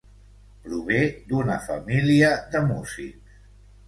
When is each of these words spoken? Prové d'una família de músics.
Prové 0.61 1.01
d'una 1.31 1.57
família 1.65 2.31
de 2.57 2.63
músics. 2.71 3.37